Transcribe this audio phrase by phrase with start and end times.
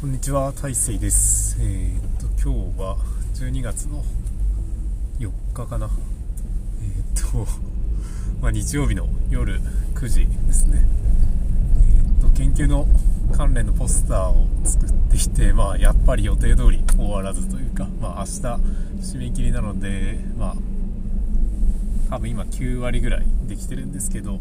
[0.00, 1.56] こんにちは、大勢です。
[1.58, 2.96] えー、っと、今日は
[3.34, 4.04] 12月の
[5.18, 5.90] 4日かな。
[6.80, 7.44] えー、っと、
[8.40, 9.60] まあ、日曜日の夜
[9.96, 10.86] 9時ですね。
[10.86, 12.86] えー、っと、研究の
[13.32, 18.40] 関連のポスターを作っていて、まあ、やっぱり予定通り終わらずというか、まあ、明日
[19.02, 20.56] 締め切りなので、まあ、
[22.10, 24.38] 多分今9割ぐらいできてるんですけど、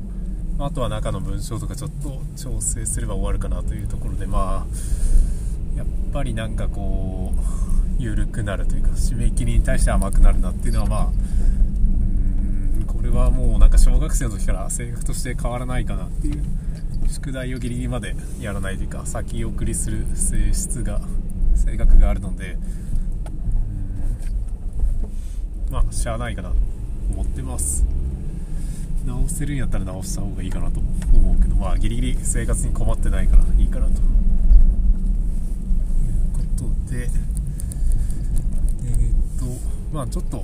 [0.60, 5.37] まあとは中の文章とかちょっと調整すれば終わるかなというところで、まあ、
[5.78, 11.12] やっぱりなんかこう、緩くなるというか、締め切りに対して甘くなるなっていうのは、まあ、
[12.88, 16.44] これはもうなんか小学生の時から性格として変わらないかなっていう、
[17.10, 21.00] 宿題をギリギリまでやらないというか、先送りする性質が、
[21.56, 22.58] 性格があるので、
[25.72, 26.56] まあ、しゃあないかなと
[27.14, 27.86] 思ってます。
[29.08, 33.94] 直せるんやったら直した方がいいかなと思うけどまあギリギリ生活に困ってないからいいかなと
[36.58, 39.46] ことでえーと
[39.94, 40.44] まあちょっと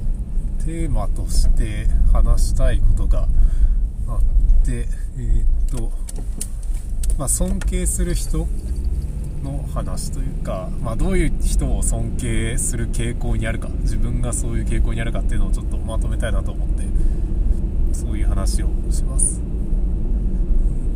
[0.66, 3.28] テーマとして話したいことが
[4.08, 5.92] あってえーと
[7.18, 8.48] まあ尊敬する人
[9.44, 16.86] の話というか、まあ、どういう人を尊敬する傾向にあるか自分がそういう傾向にあるかっていうのをちょっとまとめたいなと思って
[17.92, 19.42] そういう話をします。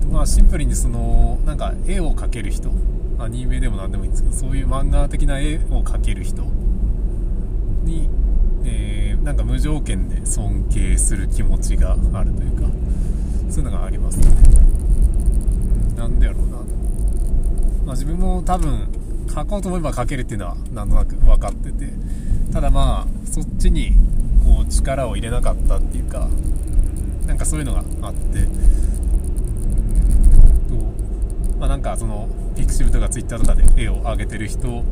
[0.10, 2.72] まあシンプルにそのなんか絵を描ける人
[3.20, 6.44] アニメでも何でもいいんですけどそういう漫画的な絵を描ける人
[7.84, 8.10] に、
[8.66, 12.70] えーなんか無条件で尊敬する気持ちがあるというか
[13.50, 14.26] そういうのがありますね。
[15.98, 16.58] なんでやろうな。
[17.86, 18.88] まあ、自分も多分
[19.30, 21.92] 書こうと思えば書けるっていうのはなんとなく分かってて
[22.54, 23.92] ただまあそっちに
[24.46, 26.30] こう力を入れなかったっていうか
[27.26, 28.54] なんかそういうのがあってうん
[30.70, 30.76] と
[31.60, 34.84] まあなんかそのピクシブとかツイッターとかで絵を上げてる人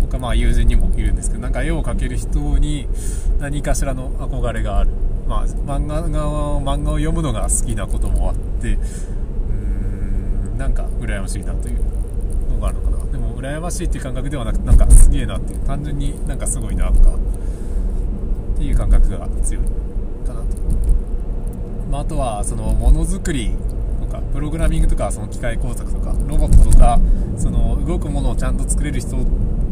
[0.00, 2.88] とかまあ友人にもいるんですけどなんか絵を描ける人に
[3.40, 4.90] 何かしらの憧れがある。
[5.26, 6.08] まあ漫画が
[6.60, 9.52] 漫画を読むのが好きなこともあってうー
[10.54, 11.78] んなんか羨ましいなという
[12.50, 13.10] のがあるのかな。
[13.10, 19.64] でも羨ましいっていう感覚ではなくてなんかすげえなっていう単純になんかすごいなとかっていう感覚が強い
[20.26, 20.46] かなと、
[21.90, 23.54] まあ、あとはそのものづくり
[24.34, 26.98] プログラミングとかその機械工作とかロボットとか
[27.38, 29.16] その動くものをちゃんと作れる人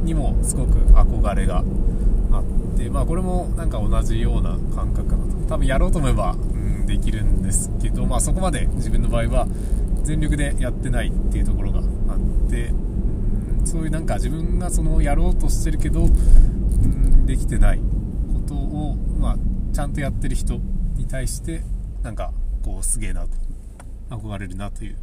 [0.05, 5.33] にもすごく憧れがあってまあこれもなんか同じような感覚かなと。
[5.49, 9.49] 多分やろうと思えば、うん、できるんですけどまあそこまで自分の場合は
[10.05, 17.79] 全力でやってないっていうところがあってうんそういうなんか自分がそのやろうとしてるけどうんできてない
[18.33, 19.37] ことを、まあ、
[19.75, 20.61] ちゃんとやってる人
[20.95, 21.63] に対して
[22.05, 22.33] なんか
[22.65, 23.43] こうすげえなと。
[24.13, 24.97] 憧れるなという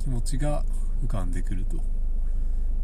[0.00, 0.64] 気持ちが
[1.04, 1.76] 浮かんでくると。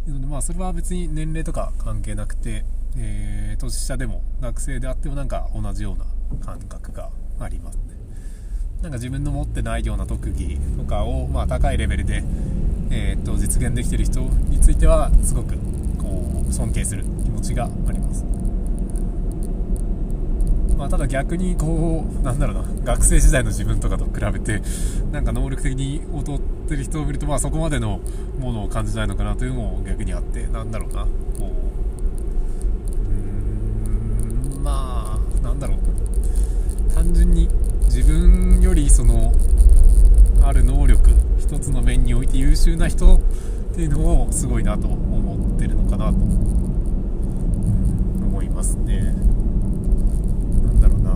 [0.06, 2.64] いうのでまあそれは別に年齢とか関係なくて、
[2.96, 6.04] えー年下でも学生であってもなんか同じような
[6.44, 7.10] 感覚が
[7.40, 7.82] ありますね。
[8.82, 12.22] なんか自分の持ってないような特技とかを、まあ、高いレベルで、
[12.90, 15.56] えー、と実現できてる人についてはすごく
[15.96, 18.24] こう尊敬する気持ちがあります、
[20.84, 24.60] まあ、ただ逆にこうなんだろうな学生時代の自分とかと比べて
[25.12, 28.00] なんか能力的に劣ってる人を見ると、まあ、そこまでの
[28.38, 31.08] ものを感じないのかなというのも逆にあってなんだろうなこ
[31.40, 31.44] う
[33.00, 35.78] うーんまあなんだろう。
[36.94, 37.48] 単純に
[37.86, 39.32] 自分よりその
[40.42, 43.20] ある能力一つの面において優秀な人っ
[43.74, 46.16] ていうのをすごいなと思ってるのかなと
[48.26, 51.12] 思いますねなんだろうな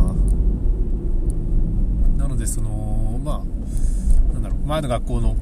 [2.24, 5.36] なのでそのまあなんだろう前の学校の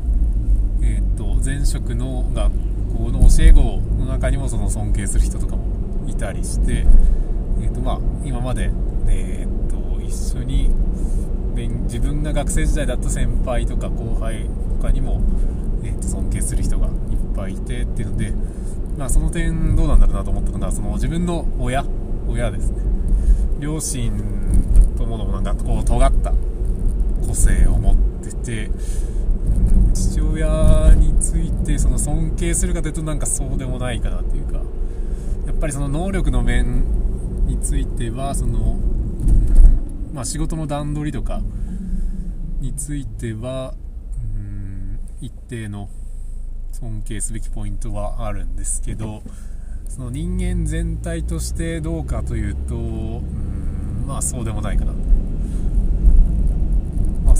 [0.82, 2.50] えーっと前職の学
[2.96, 3.60] 校の教え子
[3.98, 5.64] の中にもその尊敬する人とかも
[6.08, 6.86] いたりして
[7.60, 8.70] えーっとまあ今まで
[9.08, 10.70] えーっと一緒に
[11.84, 14.46] 自分が学生時代だった先輩とか後輩
[14.76, 15.22] とかにも、
[15.82, 16.92] えーと尊敬する人がいっ
[17.34, 18.32] ぱいいてっていうので、
[18.98, 21.84] まあ、その点どうなんだろうなと思ったのがその自分の親
[22.28, 22.78] 親ですね。
[23.58, 24.12] 両親
[24.98, 26.34] とものもなんかこう尖った
[27.26, 28.70] 個性を持ってて
[29.94, 34.60] 父親についてその尊敬するかというとなんかそうでもないかなというか
[35.46, 36.84] やっぱりその能力の面
[37.46, 38.78] についてはその
[40.16, 41.42] まあ、仕事の段取りとか
[42.60, 43.74] については
[44.34, 45.90] うん一定の
[46.72, 49.22] 尊敬すべきポイントはあるんですけど
[49.86, 54.92] その人間全体としてどうかというとうんまあそうでもないかな
[57.26, 57.36] まあ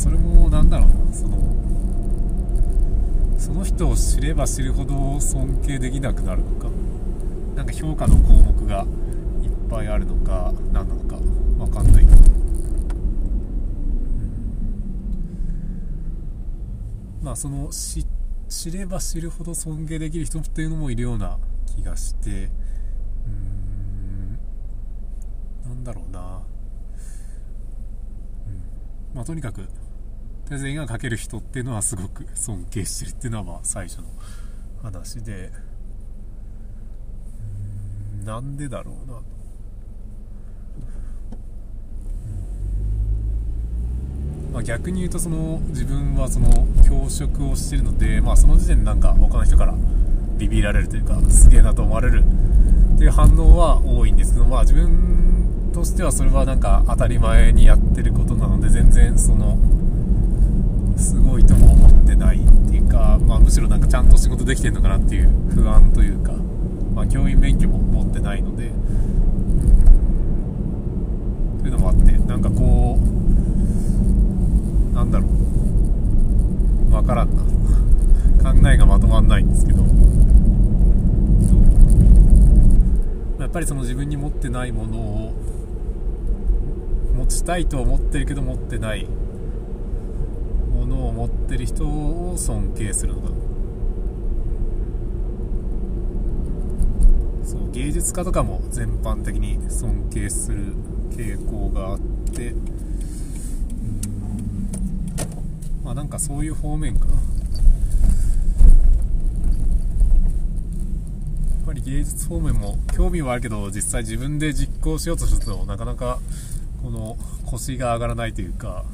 [1.17, 1.39] その
[3.39, 6.69] その人を知れば知るほど尊敬できなくなるのか？
[7.55, 8.85] なんか評価の項目が
[9.43, 12.21] いっぱいあるのか何なのか分かんないけど、う
[17.23, 17.23] ん。
[17.23, 18.05] まあその知
[18.49, 22.51] 知れば知るほど尊敬できる人っていうのもいるような気がして。
[23.27, 24.39] うん。
[25.65, 26.25] なんだろうな、うん。
[29.15, 29.67] まあ、とにかく
[30.47, 34.05] とりあえず絵が描ける人っていうのはすごく尊敬してるっていうのはまあ最初の
[34.83, 35.51] 話で。
[38.25, 39.19] なんでだろうな。
[39.19, 39.23] と
[44.53, 46.49] まあ、逆に言うとその自分はその
[46.89, 49.75] 教職をしてるので、まあ、その時点でなんか他の人から
[50.39, 52.25] ビビられるというかすげえなと思われる
[52.95, 59.59] っていう反応は多いんですけど、まあ、自分としてはそれはなんか当たり前にやってることなので全然その
[60.97, 62.41] すごいとも思ってないっ
[62.71, 66.33] ていうか、まあ、むしろなんかちゃんと仕事できてるのかなっていう不安というか、
[66.95, 68.71] まあ、教員免許も持ってないので
[71.61, 75.27] というのもあってなんかこうなんだろ
[76.91, 77.57] うわからんな。
[78.53, 79.83] 考えがまとまんないんですけど。
[83.41, 85.35] やっぱりその自分に持ってないものを
[87.17, 89.07] 持ちたいと思ってるけど持ってない。
[91.17, 93.29] 持ってる人を尊敬するのが
[97.43, 100.75] そう芸術家とかも全般的に尊敬する
[101.11, 102.55] 傾向があって。
[105.83, 107.13] まあなんかそういう方面かな。
[107.13, 107.19] や
[111.63, 116.19] っぱり芸術方面も興味はあるけど実際自分で実行しようとするとなかなか
[116.83, 117.17] この
[117.47, 118.85] 腰が上がらないというか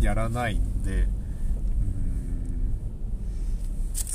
[0.00, 1.06] やらないんで。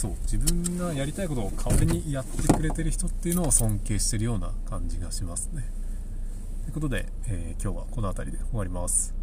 [0.06, 5.64] そう自分がやりたいことを代わりにやってくれてる人っていうのを尊敬してるような感じがしますね。
[6.64, 9.15] ということで、えー、今日はこの辺りで終わります。